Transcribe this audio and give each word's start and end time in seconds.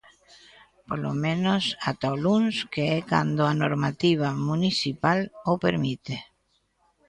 Polo 0.87 1.11
menos 1.23 1.63
ata 1.89 2.07
o 2.15 2.17
luns, 2.25 2.55
que 2.73 2.83
é 2.97 2.99
cando 3.11 3.41
a 3.45 3.53
normativa 3.63 4.27
municipal 4.49 5.19
o 5.51 5.53
permite. 5.65 6.15